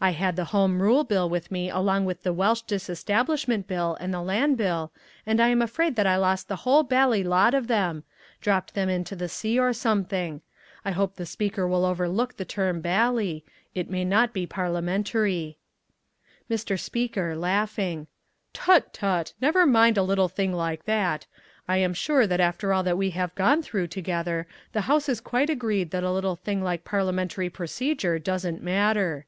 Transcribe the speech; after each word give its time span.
I 0.00 0.10
had 0.10 0.36
the 0.36 0.44
Home 0.54 0.80
Rule 0.80 1.02
Bill 1.02 1.28
with 1.28 1.50
me 1.50 1.68
along 1.70 2.04
with 2.04 2.22
the 2.22 2.32
Welsh 2.32 2.62
Disestablishment 2.62 3.66
Bill 3.66 3.96
and 3.98 4.14
the 4.14 4.22
Land 4.22 4.56
Bill, 4.56 4.92
and 5.26 5.40
I 5.42 5.48
am 5.48 5.60
afraid 5.60 5.96
that 5.96 6.06
I 6.06 6.14
lost 6.14 6.46
the 6.46 6.54
whole 6.62 6.84
bally 6.84 7.24
lot 7.24 7.52
of 7.52 7.66
them; 7.66 8.04
dropped 8.40 8.74
them 8.74 8.88
into 8.88 9.16
the 9.16 9.28
sea 9.28 9.58
or 9.58 9.72
something. 9.72 10.40
I 10.84 10.92
hope 10.92 11.16
the 11.16 11.26
Speaker 11.26 11.66
will 11.66 11.84
overlook 11.84 12.36
the 12.36 12.44
term 12.44 12.80
'bally.' 12.80 13.44
It 13.74 13.90
may 13.90 14.04
not 14.04 14.32
be 14.32 14.46
parliamentary." 14.46 15.58
Mr. 16.48 16.78
Speaker. 16.78 17.34
"Tut, 18.52 18.92
tut, 18.92 19.32
never 19.40 19.66
mind 19.66 19.98
a 19.98 20.04
little 20.04 20.28
thing 20.28 20.52
like 20.52 20.84
that. 20.84 21.26
I 21.66 21.78
am 21.78 21.92
sure 21.92 22.24
that 22.24 22.38
after 22.38 22.72
all 22.72 22.84
that 22.84 22.98
we 22.98 23.10
have 23.10 23.34
gone 23.34 23.62
through 23.64 23.88
together, 23.88 24.46
the 24.72 24.82
House 24.82 25.08
is 25.08 25.20
quite 25.20 25.50
agreed 25.50 25.90
that 25.90 26.04
a 26.04 26.12
little 26.12 26.36
thing 26.36 26.62
like 26.62 26.84
parliamentary 26.84 27.50
procedure 27.50 28.20
doesn't 28.20 28.62
matter." 28.62 29.26